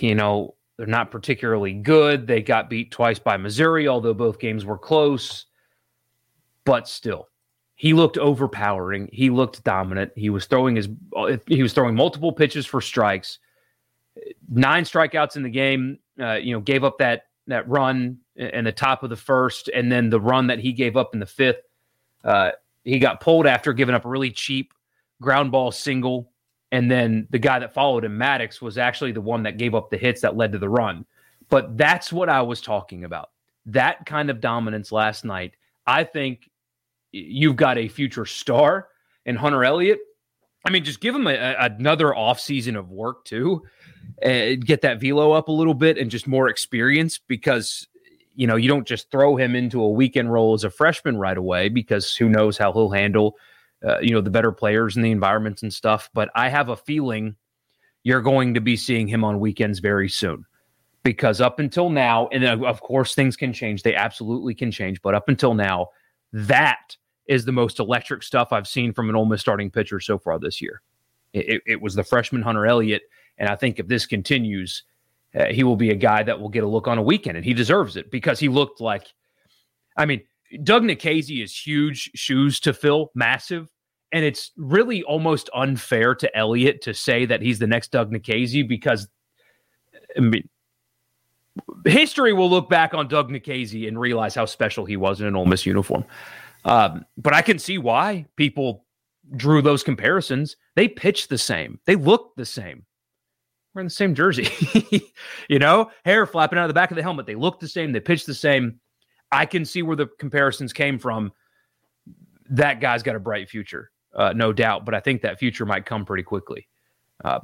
You 0.00 0.14
know, 0.14 0.54
they're 0.76 0.86
not 0.86 1.10
particularly 1.10 1.72
good. 1.74 2.26
They 2.26 2.42
got 2.42 2.68
beat 2.68 2.90
twice 2.90 3.18
by 3.18 3.36
Missouri, 3.36 3.88
although 3.88 4.14
both 4.14 4.38
games 4.38 4.64
were 4.64 4.78
close. 4.78 5.46
But 6.64 6.88
still, 6.88 7.28
he 7.76 7.92
looked 7.92 8.18
overpowering. 8.18 9.08
He 9.12 9.30
looked 9.30 9.64
dominant. 9.64 10.12
He 10.16 10.30
was 10.30 10.46
throwing 10.46 10.76
his 10.76 10.88
he 11.46 11.62
was 11.62 11.72
throwing 11.72 11.94
multiple 11.94 12.32
pitches 12.32 12.66
for 12.66 12.80
strikes. 12.80 13.38
Nine 14.50 14.84
strikeouts 14.84 15.36
in 15.36 15.42
the 15.42 15.50
game. 15.50 15.98
Uh, 16.20 16.34
you 16.34 16.52
know, 16.52 16.60
gave 16.60 16.84
up 16.84 16.98
that 16.98 17.26
that 17.46 17.68
run 17.68 18.18
in 18.36 18.64
the 18.64 18.72
top 18.72 19.02
of 19.02 19.10
the 19.10 19.16
first, 19.16 19.68
and 19.68 19.90
then 19.90 20.10
the 20.10 20.20
run 20.20 20.46
that 20.46 20.58
he 20.58 20.72
gave 20.72 20.96
up 20.96 21.14
in 21.14 21.20
the 21.20 21.26
fifth. 21.26 21.62
Uh, 22.24 22.52
he 22.84 22.98
got 22.98 23.20
pulled 23.20 23.46
after 23.46 23.72
giving 23.72 23.94
up 23.94 24.04
a 24.04 24.08
really 24.08 24.30
cheap 24.30 24.72
ground 25.20 25.52
ball 25.52 25.70
single 25.70 26.32
and 26.72 26.90
then 26.90 27.28
the 27.30 27.38
guy 27.38 27.58
that 27.58 27.74
followed 27.74 28.02
him, 28.02 28.16
Maddox, 28.16 28.62
was 28.62 28.78
actually 28.78 29.12
the 29.12 29.20
one 29.20 29.42
that 29.42 29.58
gave 29.58 29.74
up 29.74 29.90
the 29.90 29.98
hits 29.98 30.22
that 30.22 30.36
led 30.36 30.52
to 30.52 30.58
the 30.58 30.70
run. 30.70 31.04
But 31.50 31.76
that's 31.76 32.10
what 32.10 32.30
I 32.30 32.40
was 32.40 32.62
talking 32.62 33.04
about. 33.04 33.28
That 33.66 34.06
kind 34.06 34.30
of 34.30 34.40
dominance 34.40 34.90
last 34.90 35.22
night. 35.22 35.52
I 35.86 36.04
think 36.04 36.50
you've 37.12 37.56
got 37.56 37.76
a 37.76 37.88
future 37.88 38.24
star 38.24 38.88
in 39.26 39.36
Hunter 39.36 39.62
Elliott. 39.62 39.98
I 40.64 40.70
mean, 40.70 40.82
just 40.82 41.00
give 41.00 41.14
him 41.14 41.26
a, 41.26 41.34
a, 41.34 41.66
another 41.66 42.06
offseason 42.06 42.78
of 42.78 42.88
work 42.88 43.26
too. 43.26 43.64
Uh, 44.24 44.54
get 44.58 44.80
that 44.80 44.98
velo 44.98 45.32
up 45.32 45.48
a 45.48 45.52
little 45.52 45.74
bit 45.74 45.98
and 45.98 46.10
just 46.10 46.26
more 46.26 46.48
experience 46.48 47.18
because 47.18 47.86
you 48.34 48.46
know 48.46 48.56
you 48.56 48.68
don't 48.68 48.86
just 48.86 49.10
throw 49.10 49.36
him 49.36 49.54
into 49.54 49.82
a 49.82 49.90
weekend 49.90 50.32
role 50.32 50.54
as 50.54 50.64
a 50.64 50.70
freshman 50.70 51.16
right 51.16 51.36
away 51.36 51.68
because 51.68 52.14
who 52.14 52.28
knows 52.28 52.56
how 52.58 52.72
he'll 52.72 52.90
handle 52.90 53.36
uh, 53.84 53.98
you 54.00 54.10
know, 54.10 54.20
the 54.20 54.30
better 54.30 54.52
players 54.52 54.96
and 54.96 55.04
the 55.04 55.10
environments 55.10 55.62
and 55.62 55.72
stuff. 55.72 56.10
But 56.14 56.30
I 56.34 56.48
have 56.48 56.68
a 56.68 56.76
feeling 56.76 57.36
you're 58.04 58.20
going 58.20 58.54
to 58.54 58.60
be 58.60 58.76
seeing 58.76 59.08
him 59.08 59.24
on 59.24 59.40
weekends 59.40 59.78
very 59.80 60.08
soon 60.08 60.44
because 61.02 61.40
up 61.40 61.58
until 61.58 61.90
now, 61.90 62.28
and 62.28 62.44
of 62.44 62.80
course 62.80 63.14
things 63.14 63.36
can 63.36 63.52
change, 63.52 63.82
they 63.82 63.94
absolutely 63.94 64.54
can 64.54 64.70
change. 64.70 65.02
But 65.02 65.14
up 65.14 65.28
until 65.28 65.54
now, 65.54 65.88
that 66.32 66.96
is 67.26 67.44
the 67.44 67.52
most 67.52 67.78
electric 67.78 68.22
stuff 68.22 68.52
I've 68.52 68.68
seen 68.68 68.92
from 68.92 69.08
an 69.08 69.16
Ole 69.16 69.26
Miss 69.26 69.40
starting 69.40 69.70
pitcher 69.70 70.00
so 70.00 70.18
far 70.18 70.38
this 70.38 70.60
year. 70.60 70.82
It, 71.32 71.62
it 71.66 71.80
was 71.80 71.94
the 71.94 72.04
freshman 72.04 72.42
Hunter 72.42 72.66
Elliott, 72.66 73.02
and 73.38 73.48
I 73.48 73.56
think 73.56 73.78
if 73.78 73.88
this 73.88 74.06
continues, 74.06 74.84
uh, 75.34 75.46
he 75.46 75.64
will 75.64 75.76
be 75.76 75.90
a 75.90 75.96
guy 75.96 76.22
that 76.22 76.40
will 76.40 76.48
get 76.48 76.64
a 76.64 76.68
look 76.68 76.88
on 76.88 76.98
a 76.98 77.02
weekend, 77.02 77.36
and 77.36 77.44
he 77.44 77.54
deserves 77.54 77.96
it 77.96 78.10
because 78.10 78.38
he 78.38 78.48
looked 78.48 78.80
like. 78.80 79.06
I 79.96 80.06
mean, 80.06 80.22
Doug 80.62 80.84
Nikhazy 80.84 81.42
is 81.42 81.56
huge 81.56 82.10
shoes 82.14 82.60
to 82.60 82.72
fill, 82.72 83.10
massive. 83.14 83.68
And 84.10 84.24
it's 84.24 84.52
really 84.58 85.02
almost 85.04 85.48
unfair 85.54 86.14
to 86.16 86.36
Elliott 86.36 86.82
to 86.82 86.92
say 86.92 87.24
that 87.24 87.40
he's 87.40 87.58
the 87.58 87.66
next 87.66 87.92
Doug 87.92 88.12
Nikhazy 88.12 88.66
because 88.66 89.08
I 90.16 90.20
mean, 90.20 90.48
history 91.86 92.32
will 92.32 92.50
look 92.50 92.68
back 92.68 92.94
on 92.94 93.08
Doug 93.08 93.30
Nikhazy 93.30 93.88
and 93.88 93.98
realize 93.98 94.34
how 94.34 94.44
special 94.44 94.84
he 94.84 94.96
was 94.96 95.20
in 95.20 95.26
an 95.26 95.36
Ole 95.36 95.46
Miss 95.46 95.66
uniform. 95.66 96.04
Um, 96.64 97.04
but 97.16 97.34
I 97.34 97.42
can 97.42 97.58
see 97.58 97.78
why 97.78 98.26
people 98.36 98.84
drew 99.36 99.62
those 99.62 99.82
comparisons. 99.82 100.56
They 100.76 100.88
pitched 100.88 101.28
the 101.28 101.38
same, 101.38 101.80
they 101.86 101.96
looked 101.96 102.36
the 102.36 102.46
same. 102.46 102.84
We're 103.74 103.80
in 103.80 103.86
the 103.86 103.90
same 103.90 104.14
jersey, 104.14 104.48
you 105.48 105.58
know, 105.58 105.90
hair 106.04 106.26
flapping 106.26 106.58
out 106.58 106.64
of 106.64 106.68
the 106.68 106.74
back 106.74 106.90
of 106.90 106.96
the 106.96 107.02
helmet. 107.02 107.24
They 107.24 107.34
look 107.34 107.58
the 107.58 107.68
same, 107.68 107.92
they 107.92 108.00
pitch 108.00 108.26
the 108.26 108.34
same. 108.34 108.80
I 109.30 109.46
can 109.46 109.64
see 109.64 109.82
where 109.82 109.96
the 109.96 110.08
comparisons 110.18 110.74
came 110.74 110.98
from. 110.98 111.32
That 112.50 112.80
guy's 112.80 113.02
got 113.02 113.16
a 113.16 113.20
bright 113.20 113.48
future, 113.48 113.90
uh, 114.14 114.34
no 114.34 114.52
doubt. 114.52 114.84
But 114.84 114.94
I 114.94 115.00
think 115.00 115.22
that 115.22 115.38
future 115.38 115.64
might 115.64 115.86
come 115.86 116.04
pretty 116.04 116.22
quickly. 116.22 116.68
Uh, 117.24 117.40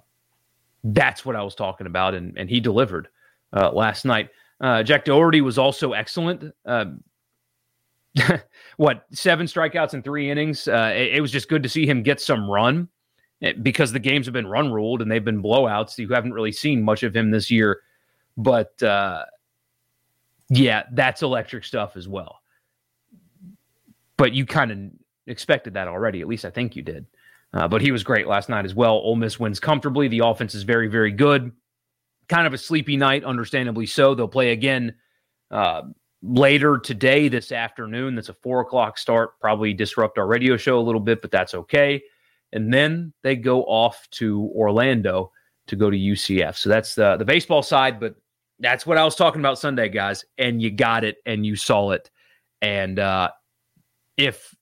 that's 0.85 1.25
what 1.25 1.35
I 1.35 1.43
was 1.43 1.55
talking 1.55 1.87
about, 1.87 2.15
and 2.15 2.37
and 2.37 2.51
he 2.51 2.61
delivered 2.61 3.09
uh, 3.55 3.71
last 3.73 4.05
night. 4.05 4.29
Uh, 4.61 4.83
Jack 4.83 5.07
Dougherty 5.07 5.41
was 5.41 5.57
also 5.57 5.93
excellent. 5.93 6.53
Um, 6.67 7.03
what 8.77 9.07
seven 9.13 9.47
strikeouts 9.47 9.95
in 9.95 10.03
three 10.03 10.31
innings? 10.31 10.69
Uh, 10.69 10.93
it, 10.95 11.15
it 11.15 11.21
was 11.23 11.33
just 11.33 11.49
good 11.49 11.63
to 11.63 11.69
see 11.71 11.87
him 11.87 12.03
get 12.03 12.21
some 12.21 12.51
run 12.51 12.89
because 13.63 13.93
the 13.93 14.01
games 14.01 14.27
have 14.27 14.33
been 14.33 14.47
run 14.47 14.73
ruled 14.73 15.01
and 15.01 15.11
they've 15.11 15.25
been 15.25 15.43
blowouts. 15.43 15.97
You 15.99 16.09
haven't 16.09 16.33
really 16.33 16.53
seen 16.53 16.83
much 16.83 17.03
of 17.03 17.15
him 17.15 17.31
this 17.31 17.51
year, 17.51 17.81
but 18.37 18.83
uh, 18.83 19.25
yeah, 20.51 20.83
that's 20.93 21.23
electric 21.23 21.65
stuff 21.65 21.97
as 21.97 22.09
well. 22.09 22.41
But 24.17 24.33
you 24.33 24.45
kind 24.47 24.73
of 24.73 24.79
expected 25.27 25.75
that 25.75 25.87
already. 25.87 26.21
At 26.21 26.27
least 26.27 26.45
I 26.45 26.51
think 26.51 26.75
you 26.75 26.83
did. 26.83 27.07
Uh, 27.55 27.69
but 27.69 27.81
he 27.81 27.93
was 27.93 28.03
great 28.03 28.27
last 28.27 28.49
night 28.49 28.65
as 28.65 28.75
well. 28.75 28.95
Ole 28.95 29.17
Miss 29.17 29.39
wins 29.39 29.61
comfortably. 29.61 30.09
The 30.09 30.21
offense 30.25 30.55
is 30.55 30.65
very, 30.65 30.89
very 30.89 31.13
good. 31.13 31.53
kind 32.29 32.47
of 32.47 32.53
a 32.53 32.59
sleepy 32.59 32.97
night, 32.97 33.25
understandably 33.25 33.87
so. 33.87 34.15
They'll 34.15 34.29
play 34.29 34.53
again 34.53 34.95
uh, 35.51 35.83
later 36.23 36.79
today, 36.79 37.29
this 37.29 37.53
afternoon. 37.53 38.15
That's 38.15 38.29
a 38.29 38.35
four 38.35 38.61
o'clock 38.61 38.99
start. 38.99 39.41
Probably 39.41 39.73
disrupt 39.73 40.19
our 40.19 40.27
radio 40.27 40.57
show 40.57 40.79
a 40.79 40.83
little 40.83 41.01
bit, 41.01 41.23
but 41.23 41.31
that's 41.31 41.55
okay. 41.55 42.03
And 42.53 42.73
then 42.73 43.13
they 43.23 43.37
go 43.37 43.63
off 43.65 44.09
to 44.13 44.51
Orlando 44.55 45.33
to 45.67 45.77
go 45.77 45.91
to 45.91 45.97
UCF. 45.97 46.57
So 46.57 46.69
that's 46.69 46.95
the 46.95 47.17
the 47.17 47.25
baseball 47.25 47.63
side, 47.63 48.01
but 48.01 48.15
that's 48.59 48.87
what 48.87 48.99
I 48.99 49.05
was 49.05 49.15
talking 49.15 49.41
about 49.41 49.59
Sunday, 49.59 49.89
guys. 49.89 50.25
And 50.39 50.61
you 50.61 50.71
got 50.71 51.05
it, 51.05 51.19
and 51.27 51.45
you 51.45 51.57
saw 51.57 51.91
it. 51.91 52.11
And 52.63 52.99
uh, 52.99 53.31
if 54.17 54.55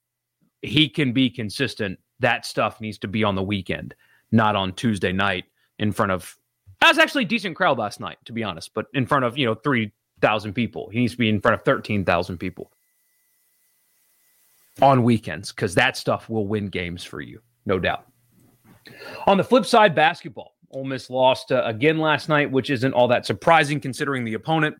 he 0.62 0.88
can 0.88 1.12
be 1.12 1.30
consistent, 1.30 1.98
that 2.20 2.44
stuff 2.44 2.80
needs 2.80 2.98
to 2.98 3.08
be 3.08 3.24
on 3.24 3.34
the 3.34 3.42
weekend, 3.42 3.94
not 4.32 4.56
on 4.56 4.72
Tuesday 4.74 5.12
night 5.12 5.44
in 5.78 5.92
front 5.92 6.12
of. 6.12 6.36
That 6.80 6.88
was 6.88 6.98
actually 6.98 7.24
a 7.24 7.28
decent 7.28 7.56
crowd 7.56 7.78
last 7.78 8.00
night, 8.00 8.18
to 8.26 8.32
be 8.32 8.44
honest, 8.44 8.74
but 8.74 8.86
in 8.92 9.06
front 9.06 9.24
of 9.24 9.38
you 9.38 9.46
know 9.46 9.54
three 9.54 9.92
thousand 10.20 10.54
people. 10.54 10.88
He 10.90 11.00
needs 11.00 11.12
to 11.12 11.18
be 11.18 11.28
in 11.28 11.40
front 11.40 11.54
of 11.54 11.64
thirteen 11.64 12.04
thousand 12.04 12.38
people 12.38 12.72
on 14.82 15.02
weekends 15.02 15.52
because 15.52 15.74
that 15.74 15.96
stuff 15.96 16.28
will 16.28 16.46
win 16.46 16.68
games 16.68 17.02
for 17.02 17.20
you, 17.20 17.40
no 17.66 17.78
doubt. 17.78 18.06
On 19.26 19.36
the 19.36 19.44
flip 19.44 19.66
side, 19.66 19.94
basketball. 19.94 20.54
Ole 20.70 20.84
Miss 20.84 21.10
lost 21.10 21.52
uh, 21.52 21.62
again 21.64 21.98
last 21.98 22.28
night, 22.28 22.50
which 22.50 22.70
isn't 22.70 22.92
all 22.92 23.08
that 23.08 23.26
surprising 23.26 23.80
considering 23.80 24.24
the 24.24 24.34
opponent 24.34 24.76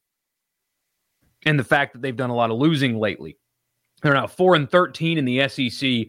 and 1.44 1.58
the 1.58 1.64
fact 1.64 1.92
that 1.92 2.02
they've 2.02 2.16
done 2.16 2.30
a 2.30 2.34
lot 2.34 2.50
of 2.50 2.58
losing 2.58 2.98
lately. 2.98 3.36
They're 4.02 4.14
now 4.14 4.26
4 4.26 4.56
and 4.56 4.70
13 4.70 5.18
in 5.18 5.24
the 5.24 5.48
SEC, 5.48 6.08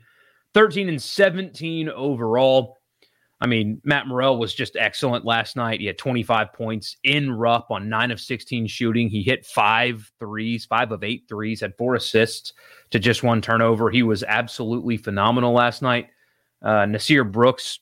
13 0.53 0.89
and 0.89 1.01
17 1.01 1.89
overall. 1.89 2.77
I 3.39 3.45
mean, 3.45 3.79
Matt 3.83 4.07
Murrell 4.07 4.39
was 4.39 4.53
just 4.53 4.75
excellent 4.75 5.23
last 5.23 5.55
night. 5.55 5.79
He 5.79 5.85
had 5.85 5.99
25 5.99 6.53
points 6.53 6.97
in 7.03 7.31
Rupp 7.31 7.69
on 7.69 7.87
9 7.87 8.11
of 8.11 8.19
16 8.19 8.65
shooting. 8.65 9.09
He 9.09 9.21
hit 9.21 9.45
five 9.45 10.11
threes, 10.19 10.65
five 10.65 10.91
of 10.91 11.03
eight 11.03 11.25
threes, 11.29 11.61
had 11.61 11.77
four 11.77 11.93
assists 11.93 12.53
to 12.89 12.99
just 12.99 13.21
one 13.21 13.41
turnover. 13.41 13.91
He 13.91 14.01
was 14.01 14.23
absolutely 14.23 14.97
phenomenal 14.97 15.53
last 15.53 15.83
night. 15.83 16.07
Uh, 16.61 16.85
Nysier 16.85 17.29
Brooks 17.29 17.79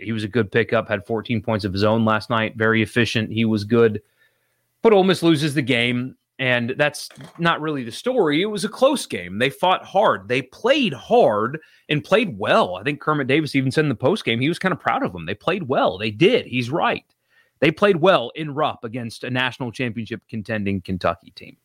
he 0.00 0.12
was 0.12 0.24
a 0.24 0.28
good 0.28 0.50
pickup, 0.50 0.88
had 0.88 1.06
14 1.06 1.42
points 1.42 1.64
of 1.64 1.72
his 1.72 1.84
own 1.84 2.04
last 2.04 2.30
night. 2.30 2.56
Very 2.56 2.82
efficient. 2.82 3.30
He 3.30 3.44
was 3.44 3.64
good. 3.64 4.02
But 4.82 4.92
Ole 4.92 5.04
Miss 5.04 5.22
loses 5.22 5.54
the 5.54 5.62
game. 5.62 6.16
And 6.38 6.72
that's 6.78 7.10
not 7.36 7.60
really 7.60 7.84
the 7.84 7.92
story. 7.92 8.40
It 8.40 8.46
was 8.46 8.64
a 8.64 8.68
close 8.68 9.04
game. 9.04 9.38
They 9.38 9.50
fought 9.50 9.84
hard. 9.84 10.26
They 10.26 10.40
played 10.40 10.94
hard 10.94 11.58
and 11.90 12.02
played 12.02 12.38
well. 12.38 12.76
I 12.76 12.82
think 12.82 12.98
Kermit 12.98 13.26
Davis 13.26 13.54
even 13.54 13.70
said 13.70 13.84
in 13.84 13.90
the 13.90 13.94
post 13.94 14.24
game 14.24 14.40
he 14.40 14.48
was 14.48 14.58
kind 14.58 14.72
of 14.72 14.80
proud 14.80 15.02
of 15.02 15.12
them. 15.12 15.26
They 15.26 15.34
played 15.34 15.64
well. 15.64 15.98
They 15.98 16.10
did. 16.10 16.46
He's 16.46 16.70
right. 16.70 17.04
They 17.58 17.70
played 17.70 17.96
well 17.96 18.32
in 18.34 18.54
Rupp 18.54 18.84
against 18.84 19.22
a 19.22 19.28
national 19.28 19.70
championship 19.70 20.22
contending 20.30 20.80
Kentucky 20.80 21.30
team. 21.32 21.58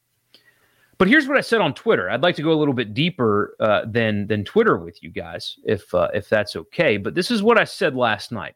But 0.97 1.09
here's 1.09 1.27
what 1.27 1.37
I 1.37 1.41
said 1.41 1.61
on 1.61 1.73
Twitter. 1.73 2.09
I'd 2.09 2.23
like 2.23 2.35
to 2.37 2.41
go 2.41 2.51
a 2.51 2.55
little 2.55 2.73
bit 2.73 2.93
deeper 2.93 3.55
uh, 3.59 3.81
than 3.85 4.27
than 4.27 4.45
Twitter 4.45 4.77
with 4.77 5.03
you 5.03 5.09
guys, 5.09 5.57
if 5.63 5.93
uh, 5.93 6.09
if 6.13 6.29
that's 6.29 6.55
okay. 6.55 6.97
But 6.97 7.15
this 7.15 7.31
is 7.31 7.43
what 7.43 7.59
I 7.59 7.65
said 7.65 7.95
last 7.95 8.31
night. 8.31 8.55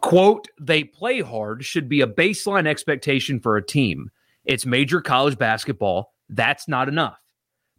"Quote: 0.00 0.48
They 0.60 0.84
play 0.84 1.20
hard 1.20 1.64
should 1.64 1.88
be 1.88 2.02
a 2.02 2.06
baseline 2.06 2.66
expectation 2.66 3.40
for 3.40 3.56
a 3.56 3.66
team. 3.66 4.10
It's 4.44 4.66
major 4.66 5.00
college 5.00 5.38
basketball. 5.38 6.12
That's 6.28 6.68
not 6.68 6.88
enough. 6.88 7.20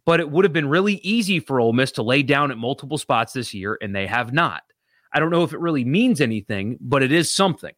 But 0.04 0.20
it 0.20 0.30
would 0.30 0.44
have 0.44 0.52
been 0.52 0.68
really 0.68 0.96
easy 0.96 1.40
for 1.40 1.60
Ole 1.60 1.72
Miss 1.72 1.92
to 1.92 2.02
lay 2.02 2.22
down 2.22 2.50
at 2.50 2.58
multiple 2.58 2.98
spots 2.98 3.32
this 3.32 3.54
year, 3.54 3.78
and 3.80 3.94
they 3.94 4.06
have 4.06 4.32
not. 4.32 4.62
I 5.12 5.18
don't 5.18 5.30
know 5.30 5.44
if 5.44 5.52
it 5.52 5.60
really 5.60 5.84
means 5.84 6.20
anything, 6.20 6.78
but 6.80 7.02
it 7.02 7.10
is 7.10 7.32
something. 7.32 7.74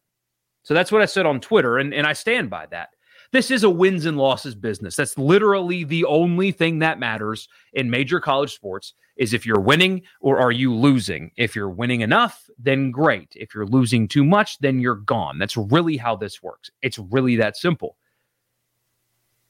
So 0.63 0.73
that's 0.73 0.91
what 0.91 1.01
I 1.01 1.05
said 1.05 1.25
on 1.25 1.39
Twitter, 1.39 1.77
and, 1.77 1.93
and 1.93 2.05
I 2.05 2.13
stand 2.13 2.49
by 2.49 2.65
that. 2.67 2.89
This 3.31 3.51
is 3.51 3.63
a 3.63 3.69
wins 3.69 4.05
and 4.05 4.17
losses 4.17 4.55
business. 4.55 4.95
That's 4.95 5.17
literally 5.17 5.83
the 5.83 6.05
only 6.05 6.51
thing 6.51 6.79
that 6.79 6.99
matters 6.99 7.47
in 7.73 7.89
major 7.89 8.19
college 8.19 8.55
sports 8.55 8.93
is 9.17 9.33
if 9.33 9.45
you're 9.45 9.59
winning 9.59 10.01
or 10.19 10.39
are 10.39 10.51
you 10.51 10.73
losing. 10.73 11.31
If 11.35 11.55
you're 11.55 11.69
winning 11.69 12.01
enough, 12.01 12.49
then 12.57 12.89
great. 12.89 13.31
If 13.35 13.53
you're 13.53 13.67
losing 13.67 14.07
too 14.07 14.23
much, 14.23 14.57
then 14.59 14.79
you're 14.79 14.95
gone. 14.95 15.37
That's 15.37 15.57
really 15.57 15.97
how 15.97 16.15
this 16.15 16.41
works. 16.41 16.71
It's 16.81 16.97
really 16.97 17.35
that 17.35 17.55
simple. 17.55 17.97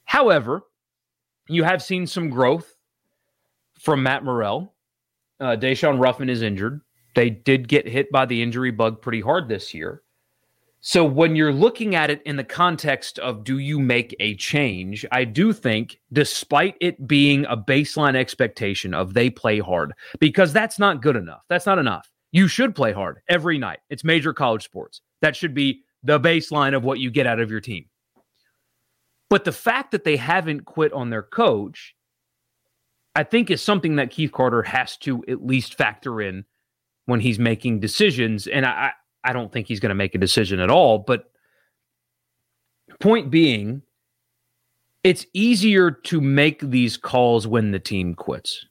However, 0.04 0.62
you 1.48 1.64
have 1.64 1.82
seen 1.82 2.06
some 2.06 2.28
growth 2.28 2.76
from 3.78 4.02
Matt 4.02 4.24
Murrell. 4.24 4.74
Uh, 5.38 5.56
Daeshun 5.56 5.98
Ruffin 5.98 6.28
is 6.28 6.42
injured. 6.42 6.82
They 7.14 7.30
did 7.30 7.66
get 7.66 7.88
hit 7.88 8.12
by 8.12 8.26
the 8.26 8.42
injury 8.42 8.72
bug 8.72 9.00
pretty 9.00 9.20
hard 9.20 9.48
this 9.48 9.72
year. 9.72 10.02
So 10.82 11.04
when 11.04 11.36
you're 11.36 11.52
looking 11.52 11.94
at 11.94 12.08
it 12.08 12.22
in 12.24 12.36
the 12.36 12.44
context 12.44 13.18
of 13.18 13.44
do 13.44 13.58
you 13.58 13.78
make 13.78 14.16
a 14.18 14.34
change, 14.36 15.04
I 15.12 15.24
do 15.24 15.52
think 15.52 16.00
despite 16.12 16.76
it 16.80 17.06
being 17.06 17.44
a 17.46 17.56
baseline 17.56 18.16
expectation 18.16 18.94
of 18.94 19.12
they 19.12 19.28
play 19.28 19.58
hard 19.58 19.92
because 20.20 20.54
that's 20.54 20.78
not 20.78 21.02
good 21.02 21.16
enough. 21.16 21.42
That's 21.50 21.66
not 21.66 21.78
enough. 21.78 22.10
You 22.32 22.48
should 22.48 22.74
play 22.74 22.92
hard 22.92 23.20
every 23.28 23.58
night. 23.58 23.80
It's 23.90 24.04
major 24.04 24.32
college 24.32 24.64
sports. 24.64 25.02
That 25.20 25.36
should 25.36 25.52
be 25.52 25.82
the 26.02 26.18
baseline 26.18 26.74
of 26.74 26.82
what 26.82 26.98
you 26.98 27.10
get 27.10 27.26
out 27.26 27.40
of 27.40 27.50
your 27.50 27.60
team. 27.60 27.86
But 29.28 29.44
the 29.44 29.52
fact 29.52 29.90
that 29.90 30.04
they 30.04 30.16
haven't 30.16 30.64
quit 30.64 30.92
on 30.94 31.10
their 31.10 31.22
coach, 31.22 31.94
I 33.14 33.24
think 33.24 33.50
is 33.50 33.60
something 33.60 33.96
that 33.96 34.10
Keith 34.10 34.32
Carter 34.32 34.62
has 34.62 34.96
to 34.98 35.22
at 35.28 35.44
least 35.44 35.74
factor 35.74 36.22
in 36.22 36.46
when 37.04 37.20
he's 37.20 37.38
making 37.38 37.80
decisions. 37.80 38.46
And 38.46 38.64
I, 38.64 38.92
I 39.24 39.32
don't 39.32 39.52
think 39.52 39.66
he's 39.66 39.80
going 39.80 39.90
to 39.90 39.94
make 39.94 40.14
a 40.14 40.18
decision 40.18 40.60
at 40.60 40.70
all. 40.70 40.98
But 40.98 41.30
point 43.00 43.30
being, 43.30 43.82
it's 45.02 45.26
easier 45.32 45.90
to 45.90 46.20
make 46.20 46.60
these 46.60 46.96
calls 46.96 47.46
when 47.46 47.70
the 47.70 47.78
team 47.78 48.14
quits. 48.14 48.66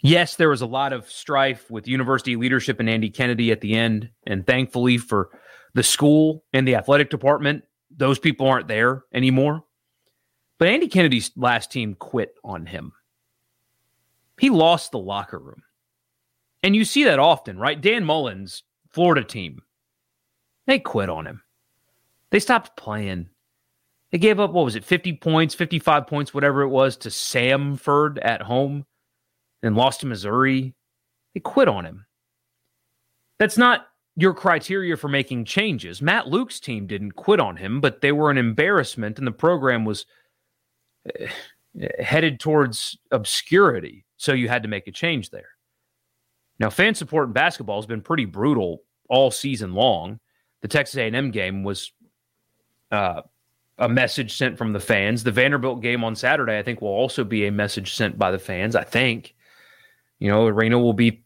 Yes, 0.00 0.36
there 0.36 0.50
was 0.50 0.60
a 0.60 0.66
lot 0.66 0.92
of 0.92 1.10
strife 1.10 1.70
with 1.70 1.88
university 1.88 2.36
leadership 2.36 2.78
and 2.80 2.88
Andy 2.88 3.10
Kennedy 3.10 3.50
at 3.50 3.60
the 3.60 3.74
end. 3.74 4.10
And 4.26 4.46
thankfully 4.46 4.98
for 4.98 5.30
the 5.74 5.82
school 5.82 6.44
and 6.52 6.66
the 6.66 6.76
athletic 6.76 7.10
department, 7.10 7.64
those 7.90 8.18
people 8.18 8.46
aren't 8.46 8.68
there 8.68 9.04
anymore. 9.12 9.64
But 10.58 10.68
Andy 10.68 10.88
Kennedy's 10.88 11.30
last 11.36 11.70
team 11.70 11.94
quit 11.94 12.34
on 12.44 12.66
him. 12.66 12.92
He 14.38 14.50
lost 14.50 14.92
the 14.92 14.98
locker 14.98 15.38
room. 15.38 15.62
And 16.66 16.74
you 16.74 16.84
see 16.84 17.04
that 17.04 17.20
often, 17.20 17.60
right? 17.60 17.80
Dan 17.80 18.04
Mullen's, 18.04 18.64
Florida 18.90 19.22
team, 19.22 19.62
they 20.66 20.80
quit 20.80 21.08
on 21.08 21.24
him. 21.24 21.42
They 22.32 22.40
stopped 22.40 22.76
playing. 22.76 23.28
They 24.10 24.18
gave 24.18 24.40
up, 24.40 24.50
what 24.50 24.64
was 24.64 24.74
it, 24.74 24.84
50 24.84 25.12
points, 25.18 25.54
55 25.54 26.08
points, 26.08 26.34
whatever 26.34 26.62
it 26.62 26.68
was, 26.68 26.96
to 26.96 27.08
Samford 27.08 28.18
at 28.20 28.42
home 28.42 28.84
and 29.62 29.76
lost 29.76 30.00
to 30.00 30.06
Missouri. 30.06 30.74
They 31.34 31.40
quit 31.40 31.68
on 31.68 31.84
him. 31.84 32.04
That's 33.38 33.56
not 33.56 33.86
your 34.16 34.34
criteria 34.34 34.96
for 34.96 35.06
making 35.06 35.44
changes. 35.44 36.02
Matt 36.02 36.26
Luke's 36.26 36.58
team 36.58 36.88
didn't 36.88 37.12
quit 37.12 37.38
on 37.38 37.58
him, 37.58 37.80
but 37.80 38.00
they 38.00 38.10
were 38.10 38.32
an 38.32 38.38
embarrassment, 38.38 39.18
and 39.18 39.26
the 39.28 39.30
program 39.30 39.84
was 39.84 40.04
eh, 41.16 41.28
headed 42.00 42.40
towards 42.40 42.98
obscurity. 43.12 44.04
So 44.16 44.32
you 44.32 44.48
had 44.48 44.64
to 44.64 44.68
make 44.68 44.88
a 44.88 44.92
change 44.92 45.30
there. 45.30 45.50
Now, 46.58 46.70
fan 46.70 46.94
support 46.94 47.28
in 47.28 47.32
basketball 47.32 47.78
has 47.78 47.86
been 47.86 48.00
pretty 48.00 48.24
brutal 48.24 48.82
all 49.08 49.30
season 49.30 49.74
long. 49.74 50.20
The 50.62 50.68
Texas 50.68 50.96
A&M 50.96 51.30
game 51.30 51.64
was 51.64 51.92
uh, 52.90 53.22
a 53.78 53.88
message 53.88 54.36
sent 54.36 54.56
from 54.56 54.72
the 54.72 54.80
fans. 54.80 55.22
The 55.22 55.32
Vanderbilt 55.32 55.82
game 55.82 56.02
on 56.02 56.16
Saturday, 56.16 56.58
I 56.58 56.62
think, 56.62 56.80
will 56.80 56.88
also 56.88 57.24
be 57.24 57.46
a 57.46 57.52
message 57.52 57.94
sent 57.94 58.18
by 58.18 58.30
the 58.30 58.38
fans. 58.38 58.74
I 58.74 58.84
think, 58.84 59.34
you 60.18 60.28
know, 60.28 60.46
arena 60.46 60.78
will 60.78 60.94
be 60.94 61.24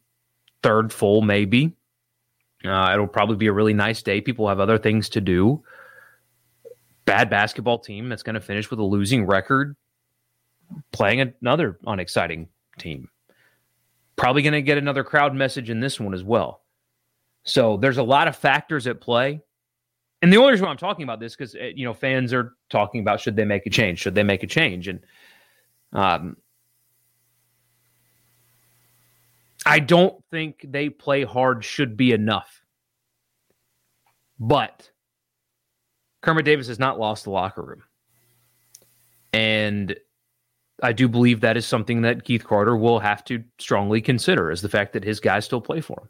third 0.62 0.92
full, 0.92 1.22
maybe. 1.22 1.76
Uh, 2.64 2.90
it'll 2.92 3.06
probably 3.06 3.36
be 3.36 3.46
a 3.46 3.52
really 3.52 3.72
nice 3.72 4.02
day. 4.02 4.20
People 4.20 4.48
have 4.48 4.60
other 4.60 4.78
things 4.78 5.08
to 5.10 5.20
do. 5.20 5.62
Bad 7.06 7.30
basketball 7.30 7.78
team 7.78 8.08
that's 8.08 8.22
going 8.22 8.34
to 8.34 8.40
finish 8.40 8.70
with 8.70 8.78
a 8.78 8.84
losing 8.84 9.26
record, 9.26 9.76
playing 10.92 11.20
another 11.20 11.78
unexciting 11.86 12.48
team. 12.78 13.08
Probably 14.20 14.42
going 14.42 14.52
to 14.52 14.60
get 14.60 14.76
another 14.76 15.02
crowd 15.02 15.34
message 15.34 15.70
in 15.70 15.80
this 15.80 15.98
one 15.98 16.12
as 16.12 16.22
well. 16.22 16.60
So 17.44 17.78
there's 17.78 17.96
a 17.96 18.02
lot 18.02 18.28
of 18.28 18.36
factors 18.36 18.86
at 18.86 19.00
play. 19.00 19.40
And 20.20 20.30
the 20.30 20.36
only 20.36 20.52
reason 20.52 20.66
I'm 20.66 20.76
talking 20.76 21.04
about 21.04 21.20
this 21.20 21.34
because 21.34 21.54
eh, 21.54 21.72
you 21.74 21.86
know 21.86 21.94
fans 21.94 22.34
are 22.34 22.52
talking 22.68 23.00
about 23.00 23.20
should 23.20 23.34
they 23.34 23.46
make 23.46 23.64
a 23.64 23.70
change? 23.70 23.98
Should 23.98 24.14
they 24.14 24.22
make 24.22 24.42
a 24.42 24.46
change? 24.46 24.88
And 24.88 25.00
um, 25.94 26.36
I 29.64 29.78
don't 29.78 30.22
think 30.30 30.66
they 30.68 30.90
play 30.90 31.24
hard 31.24 31.64
should 31.64 31.96
be 31.96 32.12
enough. 32.12 32.62
But 34.38 34.90
Kermit 36.20 36.44
Davis 36.44 36.68
has 36.68 36.78
not 36.78 36.98
lost 36.98 37.24
the 37.24 37.30
locker 37.30 37.62
room. 37.62 37.84
And 39.32 39.96
I 40.82 40.92
do 40.92 41.08
believe 41.08 41.40
that 41.40 41.56
is 41.56 41.66
something 41.66 42.02
that 42.02 42.24
Keith 42.24 42.44
Carter 42.44 42.76
will 42.76 42.98
have 43.00 43.24
to 43.26 43.42
strongly 43.58 44.00
consider 44.00 44.50
is 44.50 44.62
the 44.62 44.68
fact 44.68 44.92
that 44.94 45.04
his 45.04 45.20
guys 45.20 45.44
still 45.44 45.60
play 45.60 45.80
for 45.80 46.00
him. 46.00 46.08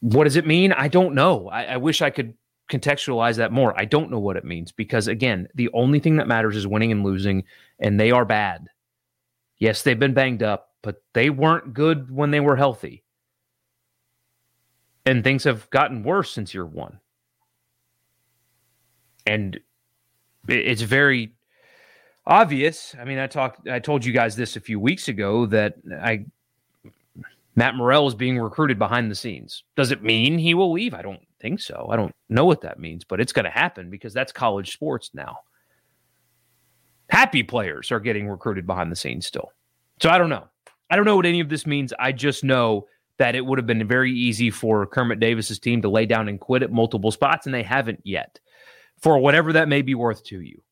What 0.00 0.24
does 0.24 0.36
it 0.36 0.46
mean? 0.46 0.72
I 0.72 0.88
don't 0.88 1.14
know. 1.14 1.48
I, 1.48 1.64
I 1.64 1.76
wish 1.76 2.02
I 2.02 2.10
could 2.10 2.34
contextualize 2.70 3.36
that 3.36 3.52
more. 3.52 3.78
I 3.78 3.84
don't 3.84 4.10
know 4.10 4.18
what 4.18 4.36
it 4.36 4.44
means 4.44 4.72
because, 4.72 5.08
again, 5.08 5.48
the 5.54 5.70
only 5.72 6.00
thing 6.00 6.16
that 6.16 6.28
matters 6.28 6.56
is 6.56 6.66
winning 6.66 6.92
and 6.92 7.04
losing, 7.04 7.44
and 7.78 7.98
they 7.98 8.10
are 8.10 8.24
bad. 8.24 8.68
Yes, 9.58 9.82
they've 9.82 9.98
been 9.98 10.14
banged 10.14 10.42
up, 10.42 10.70
but 10.82 11.02
they 11.14 11.30
weren't 11.30 11.74
good 11.74 12.10
when 12.10 12.30
they 12.30 12.40
were 12.40 12.56
healthy. 12.56 13.02
And 15.04 15.24
things 15.24 15.44
have 15.44 15.68
gotten 15.70 16.02
worse 16.02 16.30
since 16.30 16.54
year 16.54 16.66
one. 16.66 17.00
And 19.26 19.58
it's 20.46 20.82
very 20.82 21.34
obvious. 22.28 22.94
I 23.00 23.04
mean, 23.04 23.18
I 23.18 23.26
talked, 23.26 23.66
I 23.68 23.80
told 23.80 24.04
you 24.04 24.12
guys 24.12 24.36
this 24.36 24.54
a 24.54 24.60
few 24.60 24.78
weeks 24.78 25.08
ago 25.08 25.46
that 25.46 25.74
I 26.00 26.26
Matt 27.56 27.74
Murrell 27.74 28.06
is 28.06 28.14
being 28.14 28.38
recruited 28.38 28.78
behind 28.78 29.10
the 29.10 29.16
scenes. 29.16 29.64
Does 29.74 29.90
it 29.90 30.04
mean 30.04 30.38
he 30.38 30.54
will 30.54 30.70
leave? 30.70 30.94
I 30.94 31.02
don't 31.02 31.26
think 31.40 31.58
so. 31.58 31.88
I 31.90 31.96
don't 31.96 32.14
know 32.28 32.44
what 32.44 32.60
that 32.60 32.78
means, 32.78 33.02
but 33.02 33.20
it's 33.20 33.32
going 33.32 33.46
to 33.46 33.50
happen 33.50 33.90
because 33.90 34.14
that's 34.14 34.30
college 34.30 34.72
sports 34.72 35.10
now. 35.12 35.38
Happy 37.10 37.42
players 37.42 37.90
are 37.90 37.98
getting 37.98 38.28
recruited 38.28 38.64
behind 38.64 38.92
the 38.92 38.96
scenes 38.96 39.26
still. 39.26 39.50
So 40.00 40.08
I 40.08 40.18
don't 40.18 40.28
know. 40.28 40.46
I 40.88 40.94
don't 40.94 41.04
know 41.04 41.16
what 41.16 41.26
any 41.26 41.40
of 41.40 41.48
this 41.48 41.66
means. 41.66 41.92
I 41.98 42.12
just 42.12 42.44
know 42.44 42.86
that 43.16 43.34
it 43.34 43.44
would 43.44 43.58
have 43.58 43.66
been 43.66 43.88
very 43.88 44.12
easy 44.12 44.50
for 44.50 44.86
Kermit 44.86 45.18
Davis's 45.18 45.58
team 45.58 45.82
to 45.82 45.88
lay 45.88 46.06
down 46.06 46.28
and 46.28 46.38
quit 46.38 46.62
at 46.62 46.70
multiple 46.70 47.10
spots, 47.10 47.46
and 47.46 47.54
they 47.54 47.64
haven't 47.64 48.00
yet. 48.04 48.38
For 49.02 49.18
whatever 49.18 49.52
that 49.54 49.68
may 49.68 49.82
be 49.82 49.96
worth 49.96 50.22
to 50.26 50.40
you. 50.40 50.62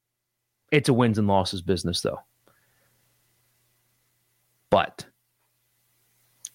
It's 0.73 0.89
a 0.89 0.93
wins 0.93 1.19
and 1.19 1.29
losses 1.29 1.63
business, 1.63 2.01
though. 2.01 2.21
But 4.71 5.07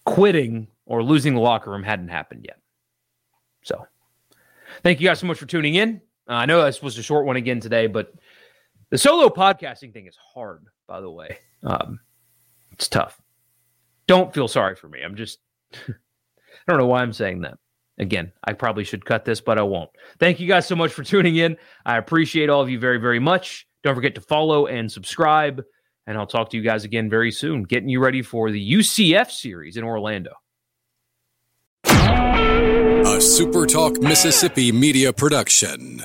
quitting 0.04 0.68
or 0.86 1.02
losing 1.02 1.34
the 1.34 1.40
locker 1.40 1.70
room 1.70 1.82
hadn't 1.82 2.08
happened 2.08 2.44
yet. 2.46 2.58
So, 3.62 3.86
thank 4.82 5.00
you 5.00 5.08
guys 5.08 5.20
so 5.20 5.26
much 5.26 5.38
for 5.38 5.46
tuning 5.46 5.76
in. 5.76 6.00
Uh, 6.28 6.34
I 6.34 6.46
know 6.46 6.64
this 6.64 6.82
was 6.82 6.98
a 6.98 7.02
short 7.02 7.26
one 7.26 7.36
again 7.36 7.60
today, 7.60 7.86
but 7.86 8.12
the 8.90 8.98
solo 8.98 9.28
podcasting 9.28 9.92
thing 9.92 10.06
is 10.06 10.16
hard, 10.16 10.66
by 10.86 11.00
the 11.00 11.10
way. 11.10 11.38
Um, 11.64 12.00
it's 12.72 12.88
tough. 12.88 13.20
Don't 14.06 14.34
feel 14.34 14.48
sorry 14.48 14.74
for 14.74 14.88
me. 14.88 15.00
I'm 15.02 15.14
just, 15.14 15.38
I 15.74 15.92
don't 16.66 16.78
know 16.78 16.86
why 16.86 17.02
I'm 17.02 17.12
saying 17.12 17.42
that. 17.42 17.58
Again, 17.98 18.32
I 18.44 18.52
probably 18.52 18.84
should 18.84 19.04
cut 19.04 19.24
this, 19.24 19.40
but 19.40 19.58
I 19.58 19.62
won't. 19.62 19.90
Thank 20.18 20.40
you 20.40 20.48
guys 20.48 20.66
so 20.66 20.74
much 20.74 20.92
for 20.92 21.04
tuning 21.04 21.36
in. 21.36 21.56
I 21.86 21.98
appreciate 21.98 22.50
all 22.50 22.60
of 22.60 22.68
you 22.68 22.78
very, 22.78 22.98
very 22.98 23.20
much. 23.20 23.66
Don't 23.82 23.94
forget 23.94 24.14
to 24.14 24.20
follow 24.20 24.66
and 24.66 24.90
subscribe. 24.90 25.62
And 26.06 26.18
I'll 26.18 26.26
talk 26.26 26.50
to 26.50 26.56
you 26.56 26.62
guys 26.62 26.84
again 26.84 27.08
very 27.08 27.30
soon, 27.30 27.62
getting 27.62 27.88
you 27.88 28.00
ready 28.00 28.22
for 28.22 28.50
the 28.50 28.72
UCF 28.74 29.30
series 29.30 29.76
in 29.76 29.84
Orlando. 29.84 30.32
A 31.84 33.18
SuperTalk 33.18 34.00
Mississippi 34.00 34.72
media 34.72 35.12
production. 35.12 36.02